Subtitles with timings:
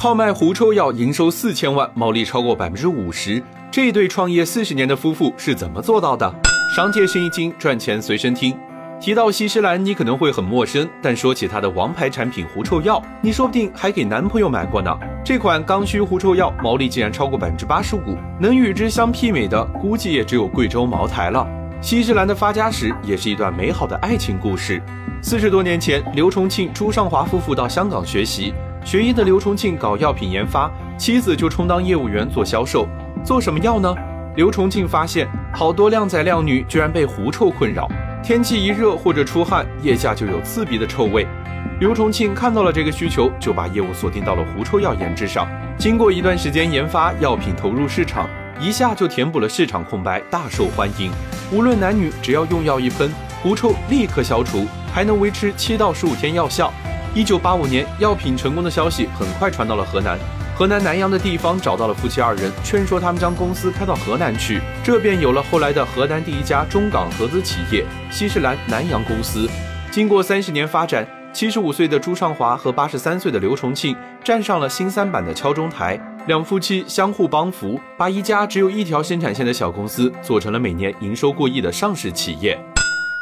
[0.00, 3.42] 靠卖狐臭药营收四千万，毛利超过百分之五十。
[3.68, 6.32] 这对创业四十年的夫妇是怎么做到的？
[6.76, 8.56] 商界生意经，赚钱随身听。
[9.00, 14.96] 提到西施兰，你可能会很陌生，但说起它的王牌产品狐臭药，你说不定还给男朋友买过呢。
[15.24, 21.44] 这款刚需狐臭药毛利竟然超过百分之八十五，能与之相媲美的，估计也只有贵州茅台了。
[21.80, 24.80] 西施兰的发家史也是一段美好的爱情故事。
[25.20, 28.54] 四十多年前，刘重庆、朱尚华夫妇到香港学习，
[28.88, 32.88] 学医的刘重庆搞药品研发，妻子就充当业务员做销售。
[33.22, 33.94] 做什么药呢？
[34.34, 37.86] 刘重庆发现，好多靓仔靓女居然被狐臭困扰。
[38.22, 41.26] 天气一热或者出汗，腋下就有刺鼻的臭味。
[41.80, 45.46] 刘重庆看到了这个需求，就把业务锁定到了狐臭药研制上。
[45.76, 48.26] 经过一段时间研发，药品投入市场，
[48.58, 51.12] 一下就填补了市场空白，大受欢迎。
[51.52, 53.12] 无论男女，只要用药一喷，
[53.42, 56.72] 狐臭立刻消除，还能维持七到十五天药效。
[57.14, 60.18] 一九八五年，药品成功的消息很快传到了河南。
[60.54, 69.48] 河南南阳的地方找到了夫妻二人，劝说他们将公司开到河南去，这便有了后来的河南第一家中港合资企业西施兰南阳公司。
[69.90, 82.58] 经过三十年发展，七十五岁的朱尚华和八十三岁的刘重庆站上了新三板的敲钟台，两夫妻相互帮扶，把一家只有一条生产线的小公司做成了每年营收过亿的上市企业。